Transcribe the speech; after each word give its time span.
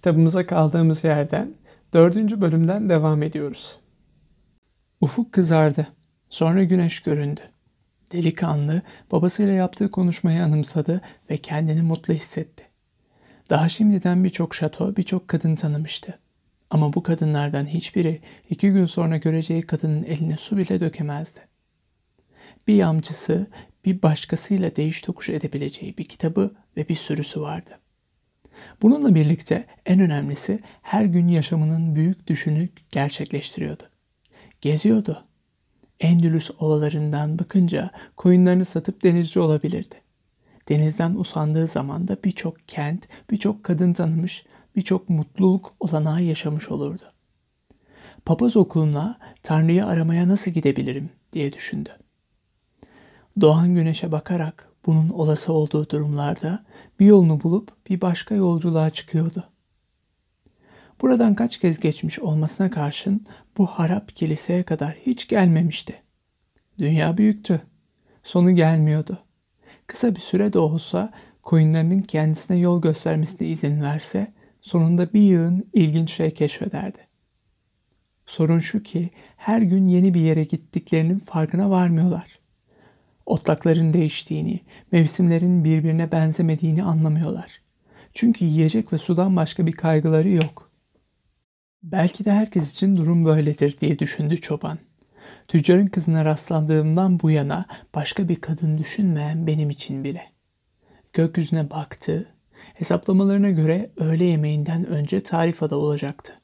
kitabımıza 0.00 0.46
kaldığımız 0.46 1.04
yerden 1.04 1.54
dördüncü 1.92 2.40
bölümden 2.40 2.88
devam 2.88 3.22
ediyoruz. 3.22 3.78
Ufuk 5.00 5.32
kızardı. 5.32 5.86
Sonra 6.28 6.64
güneş 6.64 7.00
göründü. 7.00 7.40
Delikanlı 8.12 8.82
babasıyla 9.12 9.52
yaptığı 9.52 9.90
konuşmayı 9.90 10.44
anımsadı 10.44 11.00
ve 11.30 11.36
kendini 11.36 11.82
mutlu 11.82 12.14
hissetti. 12.14 12.64
Daha 13.50 13.68
şimdiden 13.68 14.24
birçok 14.24 14.54
şato, 14.54 14.96
birçok 14.96 15.28
kadın 15.28 15.54
tanımıştı. 15.54 16.18
Ama 16.70 16.92
bu 16.92 17.02
kadınlardan 17.02 17.66
hiçbiri 17.66 18.20
iki 18.50 18.70
gün 18.70 18.86
sonra 18.86 19.16
göreceği 19.16 19.62
kadının 19.62 20.04
eline 20.04 20.36
su 20.36 20.56
bile 20.56 20.80
dökemezdi. 20.80 21.40
Bir 22.68 22.74
yamcısı, 22.74 23.46
bir 23.84 24.02
başkasıyla 24.02 24.76
değiş 24.76 25.02
tokuş 25.02 25.28
edebileceği 25.28 25.98
bir 25.98 26.04
kitabı 26.04 26.54
ve 26.76 26.88
bir 26.88 26.96
sürüsü 26.96 27.40
vardı. 27.40 27.70
Bununla 28.82 29.14
birlikte 29.14 29.64
en 29.86 30.00
önemlisi 30.00 30.60
her 30.82 31.04
gün 31.04 31.28
yaşamının 31.28 31.94
büyük 31.94 32.26
düşünü 32.26 32.68
gerçekleştiriyordu. 32.90 33.82
Geziyordu. 34.60 35.24
Endülüs 36.00 36.50
ovalarından 36.58 37.38
bakınca 37.38 37.90
koyunlarını 38.16 38.64
satıp 38.64 39.02
denizci 39.02 39.40
olabilirdi. 39.40 39.94
Denizden 40.68 41.14
usandığı 41.14 41.68
zaman 41.68 42.08
da 42.08 42.16
birçok 42.24 42.68
kent, 42.68 43.08
birçok 43.30 43.64
kadın 43.64 43.92
tanımış, 43.92 44.44
birçok 44.76 45.08
mutluluk 45.08 45.74
olanağı 45.80 46.22
yaşamış 46.22 46.68
olurdu. 46.68 47.12
Papaz 48.24 48.56
okuluna 48.56 49.18
Tanrı'yı 49.42 49.86
aramaya 49.86 50.28
nasıl 50.28 50.50
gidebilirim 50.50 51.10
diye 51.32 51.52
düşündü. 51.52 51.90
Doğan 53.40 53.74
güneşe 53.74 54.12
bakarak 54.12 54.69
bunun 54.86 55.08
olası 55.08 55.52
olduğu 55.52 55.90
durumlarda 55.90 56.64
bir 57.00 57.06
yolunu 57.06 57.42
bulup 57.42 57.72
bir 57.88 58.00
başka 58.00 58.34
yolculuğa 58.34 58.90
çıkıyordu. 58.90 59.44
Buradan 61.00 61.34
kaç 61.34 61.58
kez 61.58 61.80
geçmiş 61.80 62.18
olmasına 62.18 62.70
karşın 62.70 63.26
bu 63.58 63.66
harap 63.66 64.16
kiliseye 64.16 64.62
kadar 64.62 64.96
hiç 65.06 65.28
gelmemişti. 65.28 66.02
Dünya 66.78 67.18
büyüktü. 67.18 67.60
Sonu 68.22 68.54
gelmiyordu. 68.54 69.18
Kısa 69.86 70.14
bir 70.14 70.20
süre 70.20 70.52
de 70.52 70.58
olsa 70.58 71.12
koyunlarının 71.42 72.02
kendisine 72.02 72.56
yol 72.56 72.82
göstermesine 72.82 73.48
izin 73.48 73.82
verse 73.82 74.32
sonunda 74.60 75.12
bir 75.12 75.20
yığın 75.20 75.70
ilginç 75.72 76.12
şey 76.12 76.30
keşfederdi. 76.30 76.98
Sorun 78.26 78.58
şu 78.58 78.82
ki 78.82 79.10
her 79.36 79.62
gün 79.62 79.84
yeni 79.84 80.14
bir 80.14 80.20
yere 80.20 80.44
gittiklerinin 80.44 81.18
farkına 81.18 81.70
varmıyorlar. 81.70 82.39
Otlakların 83.30 83.92
değiştiğini, 83.92 84.60
mevsimlerin 84.92 85.64
birbirine 85.64 86.12
benzemediğini 86.12 86.82
anlamıyorlar. 86.82 87.62
Çünkü 88.14 88.44
yiyecek 88.44 88.92
ve 88.92 88.98
sudan 88.98 89.36
başka 89.36 89.66
bir 89.66 89.72
kaygıları 89.72 90.28
yok. 90.28 90.70
Belki 91.82 92.24
de 92.24 92.32
herkes 92.32 92.72
için 92.72 92.96
durum 92.96 93.24
böyledir 93.24 93.80
diye 93.80 93.98
düşündü 93.98 94.40
çoban. 94.40 94.78
Tüccarın 95.48 95.86
kızına 95.86 96.24
rastlandığımdan 96.24 97.20
bu 97.20 97.30
yana 97.30 97.66
başka 97.94 98.28
bir 98.28 98.36
kadın 98.36 98.78
düşünmeyen 98.78 99.46
benim 99.46 99.70
için 99.70 100.04
bile. 100.04 100.22
Gökyüzüne 101.12 101.70
baktı. 101.70 102.26
Hesaplamalarına 102.74 103.50
göre 103.50 103.90
öğle 103.96 104.24
yemeğinden 104.24 104.86
önce 104.86 105.20
tarifada 105.20 105.76
olacaktı. 105.76 106.40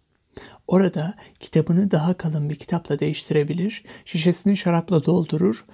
Orada 0.68 1.14
kitabını 1.40 1.90
daha 1.90 2.14
kalın 2.14 2.50
bir 2.50 2.54
kitapla 2.54 2.98
değiştirebilir, 2.98 3.82
şişesini 4.04 4.56
şarapla 4.56 5.04
doldurur, 5.04 5.64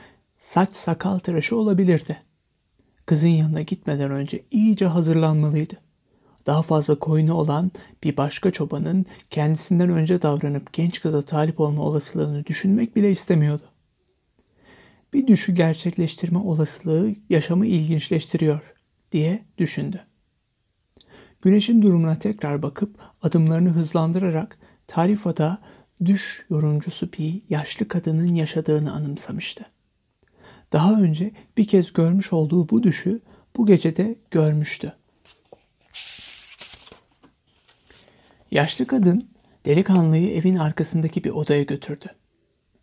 saç 0.43 0.77
sakal 0.77 1.19
tıraşı 1.19 1.57
olabilirdi. 1.57 2.17
Kızın 3.07 3.29
yanına 3.29 3.62
gitmeden 3.62 4.11
önce 4.11 4.45
iyice 4.51 4.87
hazırlanmalıydı. 4.87 5.75
Daha 6.47 6.62
fazla 6.62 6.98
koyunu 6.98 7.35
olan 7.35 7.71
bir 8.05 8.17
başka 8.17 8.51
çobanın 8.51 9.07
kendisinden 9.31 9.91
önce 9.91 10.23
davranıp 10.23 10.73
genç 10.73 11.01
kıza 11.01 11.23
talip 11.23 11.61
olma 11.61 11.83
olasılığını 11.83 12.47
düşünmek 12.47 12.97
bile 12.97 13.11
istemiyordu. 13.11 13.63
Bir 15.13 15.27
düşü 15.27 15.53
gerçekleştirme 15.53 16.39
olasılığı 16.39 17.14
yaşamı 17.30 17.67
ilginçleştiriyor 17.67 18.74
diye 19.13 19.45
düşündü. 19.59 20.01
Güneşin 21.42 21.83
durumuna 21.83 22.19
tekrar 22.19 22.63
bakıp 22.63 22.98
adımlarını 23.23 23.70
hızlandırarak 23.70 24.59
tarifada 24.86 25.59
düş 26.05 26.47
yorumcusu 26.51 27.13
bir 27.13 27.42
yaşlı 27.48 27.89
kadının 27.89 28.35
yaşadığını 28.35 28.92
anımsamıştı. 28.92 29.64
Daha 30.73 31.01
önce 31.01 31.33
bir 31.57 31.67
kez 31.67 31.93
görmüş 31.93 32.33
olduğu 32.33 32.69
bu 32.69 32.83
düşü 32.83 33.21
bu 33.57 33.67
gecede 33.67 34.17
görmüştü. 34.31 34.93
Yaşlı 38.51 38.87
kadın 38.87 39.31
delikanlıyı 39.65 40.31
evin 40.31 40.57
arkasındaki 40.57 41.25
bir 41.25 41.31
odaya 41.31 41.63
götürdü. 41.63 42.07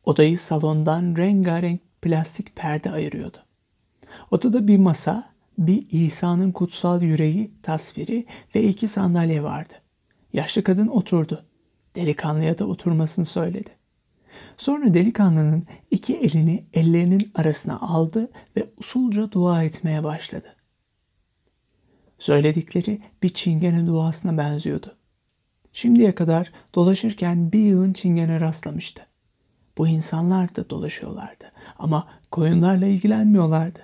Odayı 0.06 0.38
salondan 0.38 1.16
rengarenk 1.18 1.82
plastik 2.02 2.56
perde 2.56 2.92
ayırıyordu. 2.92 3.38
Odada 4.32 4.68
bir 4.68 4.78
masa, 4.78 5.34
bir 5.58 5.86
İsa'nın 5.92 6.52
kutsal 6.52 7.02
yüreği 7.02 7.52
tasviri 7.64 8.26
ve 8.56 8.64
iki 8.64 8.88
sandalye 8.88 9.44
vardı. 9.44 9.74
Yaşlı 10.34 10.64
kadın 10.64 10.88
oturdu. 10.88 11.46
Delikanlıya 11.96 12.58
da 12.58 12.66
oturmasını 12.66 13.26
söyledi. 13.26 13.79
Sonra 14.58 14.94
delikanlının 14.94 15.64
iki 15.92 16.18
elini 16.18 16.66
ellerinin 16.74 17.32
arasına 17.36 17.80
aldı 17.80 18.32
ve 18.56 18.70
usulca 18.78 19.32
dua 19.32 19.64
etmeye 19.64 20.04
başladı. 20.04 20.56
Söyledikleri 22.20 23.02
bir 23.24 23.30
çingene 23.30 23.88
duasına 23.88 24.38
benziyordu. 24.38 24.96
Şimdiye 25.74 26.16
kadar 26.16 26.52
dolaşırken 26.76 27.52
bir 27.52 27.60
yığın 27.60 27.94
çingene 27.94 28.42
rastlamıştı. 28.42 29.06
Bu 29.78 29.88
insanlar 29.88 30.56
da 30.56 30.70
dolaşıyorlardı 30.70 31.52
ama 31.78 32.08
koyunlarla 32.32 32.86
ilgilenmiyorlardı. 32.86 33.80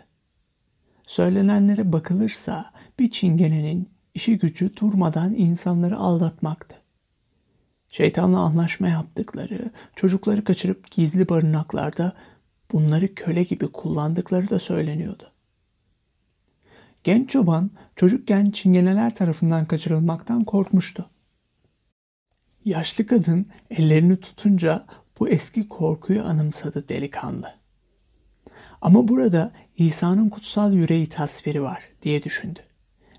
Söylenenlere 1.07 1.93
bakılırsa 1.93 2.71
bir 2.99 3.11
çingenenin 3.11 3.89
işi 4.13 4.37
gücü 4.37 4.75
durmadan 4.75 5.33
insanları 5.33 5.97
aldatmaktı. 5.97 6.84
Şeytanla 7.95 8.39
anlaşma 8.39 8.87
yaptıkları, 8.87 9.71
çocukları 9.95 10.43
kaçırıp 10.43 10.91
gizli 10.91 11.29
barınaklarda 11.29 12.13
bunları 12.71 13.15
köle 13.15 13.43
gibi 13.43 13.67
kullandıkları 13.67 14.49
da 14.49 14.59
söyleniyordu. 14.59 15.31
Genç 17.03 17.29
çoban 17.29 17.71
çocukken 17.95 18.51
çingeneler 18.51 19.15
tarafından 19.15 19.65
kaçırılmaktan 19.65 20.43
korkmuştu. 20.43 21.09
Yaşlı 22.65 23.05
kadın 23.07 23.45
ellerini 23.69 24.17
tutunca 24.19 24.85
bu 25.19 25.29
eski 25.29 25.67
korkuyu 25.67 26.23
anımsadı 26.23 26.89
delikanlı. 26.89 27.55
Ama 28.81 29.07
burada 29.07 29.51
İsa'nın 29.77 30.29
kutsal 30.29 30.73
yüreği 30.73 31.09
tasviri 31.09 31.61
var 31.61 31.83
diye 32.01 32.23
düşündü. 32.23 32.59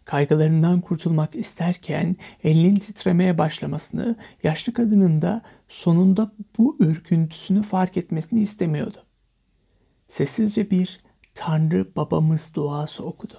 Kaygılarından 0.07 0.81
kurtulmak 0.81 1.35
isterken 1.35 2.17
elinin 2.45 2.79
titremeye 2.79 3.39
başlamasını, 3.39 4.17
yaşlı 4.43 4.73
kadının 4.73 5.23
da 5.23 5.43
sonunda 5.69 6.33
bu 6.59 6.77
ürküntüsünü 6.81 7.63
fark 7.63 7.97
etmesini 7.97 8.43
istemiyordu. 8.43 9.03
Sessizce 10.09 10.71
bir 10.71 11.01
Tanrı 11.35 11.97
babamız 11.97 12.55
duası 12.55 13.05
okudu. 13.05 13.35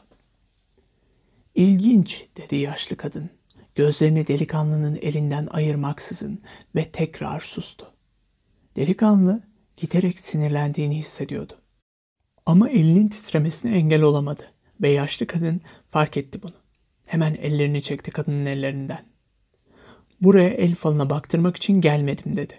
İlginç 1.56 2.28
dedi 2.38 2.56
yaşlı 2.56 2.98
kadın 2.98 3.30
gözlerini 3.76 4.28
delikanlının 4.28 4.98
elinden 5.02 5.48
ayırmaksızın 5.52 6.40
ve 6.76 6.92
tekrar 6.92 7.40
sustu. 7.40 7.86
Delikanlı 8.76 9.44
giderek 9.78 10.20
sinirlendiğini 10.20 10.98
hissediyordu. 10.98 11.54
Ama 12.46 12.70
elinin 12.70 13.08
titremesine 13.08 13.78
engel 13.78 14.02
olamadı 14.02 14.57
ve 14.82 14.90
yaşlı 14.90 15.28
kadın 15.28 15.62
fark 15.90 16.18
etti 16.18 16.42
bunu. 16.44 16.54
Hemen 17.06 17.34
ellerini 17.34 17.82
çekti 17.82 18.12
kadının 18.12 18.46
ellerinden. 18.46 19.06
Buraya 20.22 20.50
el 20.50 20.76
falına 20.76 21.10
baktırmak 21.10 21.58
için 21.58 21.82
gelmedim 21.82 22.36
dedi. 22.36 22.54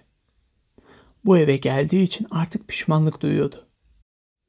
Bu 1.25 1.39
eve 1.39 1.57
geldiği 1.57 2.03
için 2.03 2.27
artık 2.31 2.69
pişmanlık 2.69 3.21
duyuyordu. 3.21 3.67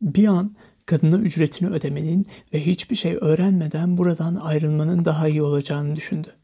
Bir 0.02 0.28
an 0.28 0.56
kadına 0.86 1.18
ücretini 1.18 1.70
ödemenin 1.70 2.28
ve 2.54 2.66
hiçbir 2.66 2.96
şey 2.96 3.18
öğrenmeden 3.22 3.98
buradan 3.98 4.36
ayrılmanın 4.36 5.06
daha 5.06 5.28
iyi 5.28 5.42
olacağını 5.42 5.96
düşündü. 5.96 6.36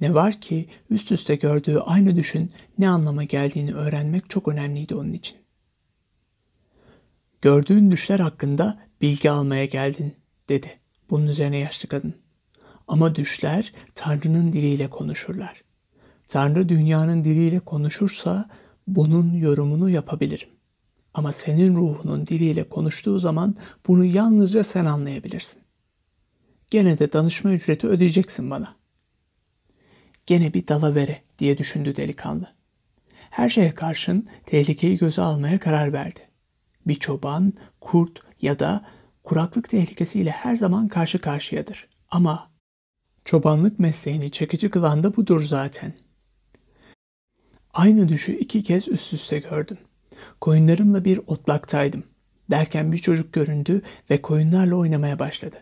Ne 0.00 0.14
var 0.14 0.40
ki 0.40 0.68
üst 0.90 1.12
üste 1.12 1.36
gördüğü 1.36 1.78
aynı 1.78 2.16
düşün 2.16 2.50
ne 2.78 2.88
anlama 2.88 3.24
geldiğini 3.24 3.74
öğrenmek 3.74 4.30
çok 4.30 4.48
önemliydi 4.48 4.94
onun 4.94 5.12
için. 5.12 5.38
Gördüğün 7.42 7.90
düşler 7.90 8.18
hakkında 8.18 8.78
bilgi 9.00 9.30
almaya 9.30 9.64
geldin 9.64 10.14
dedi. 10.48 10.80
Bunun 11.10 11.26
üzerine 11.26 11.58
yaşlı 11.58 11.88
kadın. 11.88 12.14
Ama 12.88 13.14
düşler 13.14 13.72
Tanrı'nın 13.94 14.52
diliyle 14.52 14.90
konuşurlar. 14.90 15.64
Tanrı 16.26 16.68
dünyanın 16.68 17.24
diliyle 17.24 17.60
konuşursa 17.60 18.48
bunun 18.86 19.34
yorumunu 19.34 19.90
yapabilirim. 19.90 20.48
Ama 21.14 21.32
senin 21.32 21.76
ruhunun 21.76 22.26
diliyle 22.26 22.68
konuştuğu 22.68 23.18
zaman 23.18 23.56
bunu 23.86 24.04
yalnızca 24.04 24.64
sen 24.64 24.84
anlayabilirsin. 24.84 25.62
Gene 26.70 26.98
de 26.98 27.12
danışma 27.12 27.52
ücreti 27.52 27.86
ödeyeceksin 27.86 28.50
bana. 28.50 28.76
gene 30.26 30.54
bir 30.54 30.68
dalavere 30.68 31.22
diye 31.38 31.58
düşündü 31.58 31.96
delikanlı. 31.96 32.48
Her 33.30 33.48
şeye 33.48 33.74
karşın 33.74 34.28
tehlikeyi 34.46 34.96
göze 34.98 35.22
almaya 35.22 35.58
karar 35.58 35.92
verdi. 35.92 36.20
Bir 36.86 36.94
çoban, 36.94 37.52
kurt 37.80 38.20
ya 38.42 38.58
da 38.58 38.84
kuraklık 39.24 39.68
tehlikesiyle 39.68 40.30
her 40.30 40.56
zaman 40.56 40.88
karşı 40.88 41.20
karşıyadır. 41.20 41.88
Ama 42.10 42.50
çobanlık 43.24 43.78
mesleğini 43.78 44.30
çekici 44.30 44.70
kılan 44.70 45.02
da 45.02 45.16
budur 45.16 45.44
zaten. 45.44 45.92
Aynı 47.74 48.08
düşü 48.08 48.32
iki 48.32 48.62
kez 48.62 48.88
üst 48.88 49.12
üste 49.12 49.38
gördüm. 49.38 49.78
Koyunlarımla 50.40 51.04
bir 51.04 51.20
otlaktaydım. 51.26 52.04
Derken 52.50 52.92
bir 52.92 52.98
çocuk 52.98 53.32
göründü 53.32 53.82
ve 54.10 54.22
koyunlarla 54.22 54.74
oynamaya 54.74 55.18
başladı. 55.18 55.56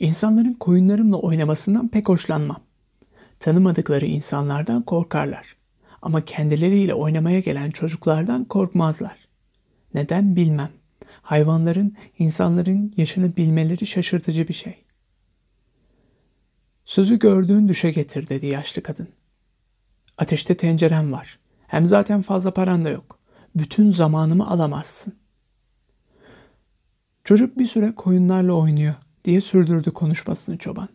İnsanların 0.00 0.52
koyunlarımla 0.52 1.16
oynamasından 1.16 1.88
pek 1.88 2.08
hoşlanmam. 2.08 2.60
Tanımadıkları 3.38 4.06
insanlardan 4.06 4.82
korkarlar. 4.82 5.56
Ama 6.02 6.24
kendileriyle 6.24 6.94
oynamaya 6.94 7.40
gelen 7.40 7.70
çocuklardan 7.70 8.44
korkmazlar. 8.44 9.28
Neden 9.94 10.36
bilmem. 10.36 10.79
Hayvanların, 11.22 11.96
insanların 12.18 12.92
yaşını 12.96 13.36
bilmeleri 13.36 13.86
şaşırtıcı 13.86 14.48
bir 14.48 14.54
şey. 14.54 14.84
Sözü 16.84 17.18
gördüğün 17.18 17.68
düşe 17.68 17.90
getir 17.90 18.28
dedi 18.28 18.46
yaşlı 18.46 18.82
kadın. 18.82 19.08
Ateşte 20.18 20.56
tencerem 20.56 21.12
var. 21.12 21.38
Hem 21.66 21.86
zaten 21.86 22.22
fazla 22.22 22.54
paran 22.54 22.84
da 22.84 22.90
yok. 22.90 23.18
Bütün 23.54 23.90
zamanımı 23.90 24.50
alamazsın. 24.50 25.14
Çocuk 27.24 27.58
bir 27.58 27.66
süre 27.66 27.94
koyunlarla 27.94 28.52
oynuyor 28.52 28.94
diye 29.24 29.40
sürdürdü 29.40 29.90
konuşmasını 29.90 30.58
çoban. 30.58 30.88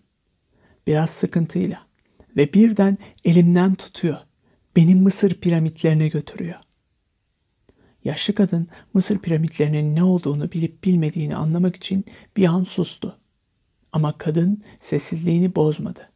Biraz 0.88 1.10
sıkıntıyla 1.10 1.82
ve 2.38 2.54
birden 2.54 2.98
elimden 3.26 3.76
tutuyor. 3.76 4.18
Beni 4.76 4.96
Mısır 4.96 5.34
piramitlerine 5.34 6.08
götürüyor. 6.08 6.60
Yaşlı 8.06 8.36
kadın 8.36 8.68
Mısır 8.94 9.20
piramitlerinin 9.20 9.96
ne 9.96 10.04
olduğunu 10.04 10.52
bilip 10.52 10.84
bilmediğini 10.84 11.36
anlamak 11.36 11.76
için 11.76 12.06
bir 12.38 12.46
an 12.46 12.64
sustu. 12.64 13.18
Ama 13.92 14.18
kadın 14.18 14.64
sessizliğini 14.82 15.56
bozmadı. 15.56 16.10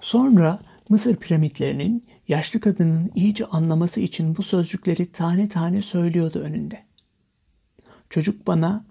Sonra 0.00 0.58
Mısır 0.88 1.16
piramitlerinin 1.16 2.04
yaşlı 2.28 2.60
kadının 2.60 3.10
iyice 3.14 3.46
anlaması 3.46 4.00
için 4.00 4.36
bu 4.36 4.42
sözcükleri 4.42 5.12
tane 5.12 5.48
tane 5.48 5.82
söylüyordu 5.82 6.38
önünde. 6.38 6.84
Çocuk 8.10 8.46
bana 8.46 8.84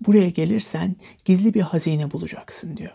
buraya 0.00 0.28
gelirsen 0.28 0.96
gizli 1.24 1.54
bir 1.54 1.60
hazine 1.60 2.10
bulacaksın 2.10 2.76
diyor. 2.76 2.92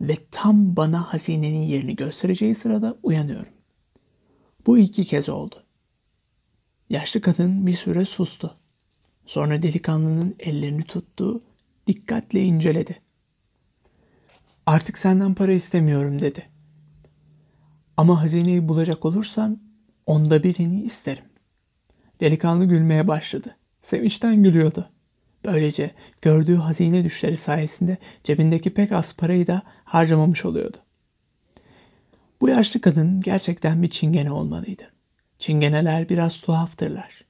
Ve 0.00 0.16
tam 0.30 0.76
bana 0.76 1.12
hazinenin 1.12 1.62
yerini 1.62 1.96
göstereceği 1.96 2.54
sırada 2.54 2.96
uyanıyorum. 3.02 3.55
Bu 4.66 4.78
iki 4.78 5.04
kez 5.04 5.28
oldu. 5.28 5.62
Yaşlı 6.90 7.20
kadın 7.20 7.66
bir 7.66 7.72
süre 7.72 8.04
sustu. 8.04 8.54
Sonra 9.26 9.62
delikanlının 9.62 10.34
ellerini 10.38 10.84
tuttu, 10.84 11.42
dikkatle 11.86 12.44
inceledi. 12.44 13.00
Artık 14.66 14.98
senden 14.98 15.34
para 15.34 15.52
istemiyorum 15.52 16.20
dedi. 16.20 16.46
Ama 17.96 18.22
hazineyi 18.22 18.68
bulacak 18.68 19.04
olursan 19.04 19.60
onda 20.06 20.42
birini 20.42 20.82
isterim. 20.82 21.24
Delikanlı 22.20 22.64
gülmeye 22.64 23.08
başladı. 23.08 23.56
Sevinçten 23.82 24.42
gülüyordu. 24.42 24.88
Böylece 25.44 25.90
gördüğü 26.22 26.56
hazine 26.56 27.04
düşleri 27.04 27.36
sayesinde 27.36 27.98
cebindeki 28.24 28.74
pek 28.74 28.92
az 28.92 29.16
parayı 29.16 29.46
da 29.46 29.62
harcamamış 29.84 30.44
oluyordu. 30.44 30.76
Bu 32.40 32.48
yaşlı 32.48 32.80
kadın 32.80 33.20
gerçekten 33.20 33.82
bir 33.82 33.90
çingene 33.90 34.30
olmalıydı. 34.30 34.82
Çingeneler 35.38 36.08
biraz 36.08 36.40
tuhaftırlar. 36.40 37.24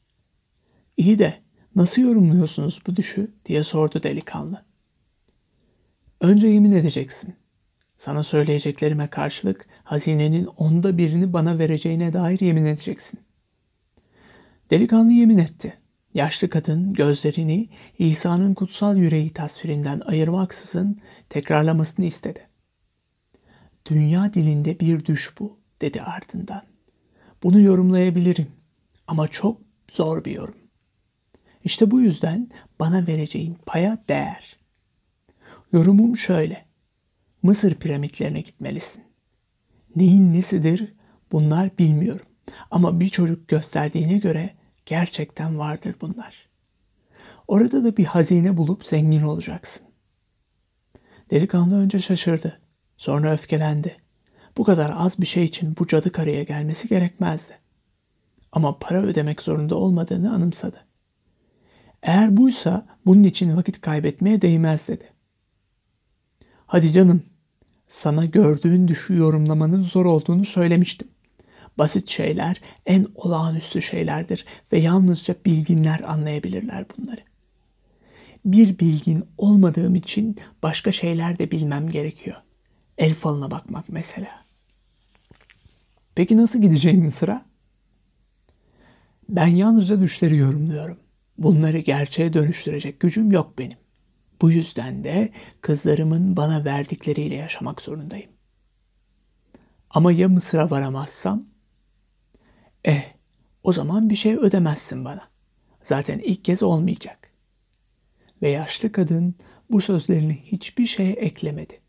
İyi 0.97 1.19
de 1.19 1.35
nasıl 1.77 2.03
yorumluyorsunuz 2.03 2.81
bu 2.87 2.97
düşü 2.97 3.31
diye 3.45 3.63
sordu 3.63 4.03
delikanlı. 4.03 4.65
Önce 6.21 6.49
yemin 6.49 6.73
edeceksin. 6.73 7.35
Sana 7.97 8.23
söyleyeceklerime 8.23 9.07
karşılık 9.09 9.67
hazinenin 9.85 10.47
onda 10.47 10.99
birini 10.99 11.33
bana 11.33 11.59
vereceğine 11.59 12.13
dair 12.13 12.41
yemin 12.41 12.65
edeceksin. 12.65 13.21
Delikanlı 14.71 15.13
yemin 15.13 15.39
etti. 15.39 15.79
Yaşlı 16.15 16.49
kadın 16.49 16.93
gözlerini 16.93 17.69
İsa'nın 17.99 18.55
kutsal 18.55 18.97
yüreği 18.97 19.31
tasvirinden 19.31 20.01
ayırmaksızın 20.01 20.99
tekrarlamasını 21.29 22.07
istedi. 22.07 22.46
Dünya 23.87 24.35
dilinde 24.35 24.81
bir 24.81 25.05
düş 25.05 25.33
bu 25.39 25.59
dedi 25.81 26.03
ardından. 26.03 26.63
Bunu 27.43 27.61
yorumlayabilirim 27.61 28.49
ama 29.09 29.29
çok 29.29 29.61
zor 29.91 30.25
bir 30.25 30.33
yorum. 30.33 30.55
İşte 31.65 31.91
bu 31.91 32.01
yüzden 32.01 32.51
bana 32.81 33.07
vereceğin 33.07 33.57
paya 33.67 33.99
değer. 34.09 34.57
Yorumum 35.73 36.17
şöyle. 36.17 36.65
Mısır 37.43 37.75
piramitlerine 37.75 38.41
gitmelisin. 38.41 39.05
Neyin 39.97 40.33
nesidir 40.33 40.95
bunlar 41.33 41.79
bilmiyorum. 41.79 42.27
Ama 42.71 43.01
bir 43.01 43.09
çocuk 43.09 43.49
gösterdiğine 43.49 44.19
göre 44.19 44.55
gerçekten 44.87 45.59
vardır 45.59 45.95
bunlar. 46.01 46.49
Orada 47.49 47.85
da 47.85 47.97
bir 47.97 48.05
hazine 48.05 48.57
bulup 48.57 48.87
zengin 48.87 49.23
olacaksın. 49.23 49.87
Delikanlı 51.31 51.79
önce 51.81 51.99
şaşırdı. 51.99 52.61
Sonra 52.97 53.33
öfkelendi. 53.33 53.97
Bu 54.57 54.65
kadar 54.65 54.95
az 54.97 55.21
bir 55.21 55.27
şey 55.27 55.45
için 55.45 55.77
bu 55.79 55.87
cadı 55.87 56.13
karıya 56.13 56.43
gelmesi 56.43 56.89
gerekmezdi. 56.89 57.59
Ama 58.53 58.79
para 58.79 59.03
ödemek 59.03 59.43
zorunda 59.43 59.75
olmadığını 59.75 60.35
anımsadı. 60.35 60.87
Eğer 62.03 62.37
buysa 62.37 62.87
bunun 63.07 63.23
için 63.23 63.57
vakit 63.57 63.81
kaybetmeye 63.81 64.43
değmez 64.43 64.89
dedi. 64.89 65.05
Hadi 66.67 66.93
canım, 66.93 67.23
sana 67.89 68.25
gördüğün 68.25 68.89
düşü 68.89 69.17
yorumlamanın 69.17 69.83
zor 69.83 70.05
olduğunu 70.05 70.45
söylemiştim. 70.45 71.09
Basit 71.79 72.09
şeyler 72.09 72.61
en 72.87 73.07
olağanüstü 73.15 73.83
şeylerdir 73.83 74.45
ve 74.73 74.79
yalnızca 74.79 75.35
bilginler 75.47 76.01
anlayabilirler 76.01 76.85
bunları. 76.97 77.21
Bir 78.45 78.79
bilgin 78.79 79.25
olmadığım 79.39 79.95
için 79.95 80.37
başka 80.63 80.93
şeyler 80.93 81.39
de 81.39 81.51
bilmem 81.51 81.89
gerekiyor. 81.89 82.37
El 82.99 83.15
falına 83.15 83.51
bakmak 83.51 83.89
mesela. 83.89 84.43
Peki 86.15 86.37
nasıl 86.37 86.63
gideceğim 86.63 87.05
Mısır'a? 87.05 87.47
Ben 89.29 89.47
yalnızca 89.47 90.01
düşleri 90.01 90.37
yorumluyorum. 90.37 90.99
Bunları 91.39 91.79
gerçeğe 91.79 92.33
dönüştürecek 92.33 93.01
gücüm 93.01 93.33
yok 93.33 93.59
benim. 93.59 93.79
Bu 94.43 94.51
yüzden 94.51 95.05
de 95.05 95.33
kızlarımın 95.61 96.37
bana 96.37 96.65
verdikleriyle 96.65 97.35
yaşamak 97.35 97.83
zorundayım. 97.83 98.31
Ama 99.91 100.13
ya 100.13 100.29
Mısır'a 100.29 100.71
varamazsam? 100.71 101.45
Eh, 102.85 103.03
o 103.63 103.73
zaman 103.73 104.11
bir 104.11 104.15
şey 104.15 104.35
ödemezsin 104.37 105.05
bana. 105.05 105.29
Zaten 105.83 106.19
ilk 106.19 106.45
kez 106.45 106.63
olmayacak. 106.63 107.31
Ve 108.43 108.49
yaşlı 108.51 108.93
kadın 108.93 109.35
bu 109.71 109.81
sözlerini 109.81 110.35
hiçbir 110.45 110.87
şeye 110.87 111.13
eklemedi. 111.13 111.81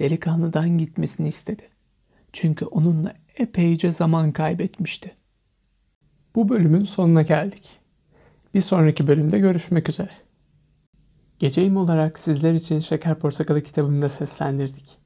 Delikanlıdan 0.00 0.78
gitmesini 0.78 1.28
istedi. 1.28 1.62
Çünkü 2.32 2.64
onunla 2.64 3.14
epeyce 3.36 3.92
zaman 3.92 4.32
kaybetmişti. 4.32 5.12
Bu 6.34 6.48
bölümün 6.48 6.84
sonuna 6.84 7.22
geldik. 7.22 7.80
Bir 8.54 8.60
sonraki 8.60 9.06
bölümde 9.06 9.38
görüşmek 9.38 9.88
üzere. 9.88 10.10
Geceyim 11.38 11.76
olarak 11.76 12.18
sizler 12.18 12.52
için 12.52 12.80
Şeker 12.80 13.18
Portakalı 13.18 13.62
kitabını 13.62 14.02
da 14.02 14.08
seslendirdik. 14.08 14.98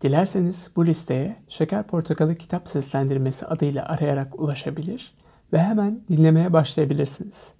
Dilerseniz 0.00 0.70
bu 0.76 0.86
listeye 0.86 1.36
Şeker 1.48 1.86
Portakalı 1.86 2.36
kitap 2.36 2.68
seslendirmesi 2.68 3.46
adıyla 3.46 3.86
arayarak 3.86 4.40
ulaşabilir 4.40 5.14
ve 5.52 5.58
hemen 5.58 6.00
dinlemeye 6.08 6.52
başlayabilirsiniz. 6.52 7.59